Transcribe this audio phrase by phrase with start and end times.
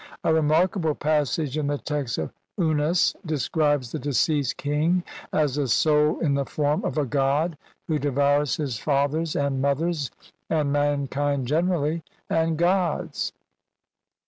[0.23, 3.21] A remark able passage in the text of Unas (1.
[3.21, 7.55] 496 ff.) describes the deceased king as a soul in the form of a god
[7.87, 10.09] who devours his fathers and mothers,
[10.49, 12.01] and mankind generally,
[12.31, 13.31] and gods.